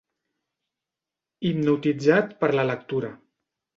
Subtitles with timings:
[1.49, 3.13] Hipnotitzat per la lectura.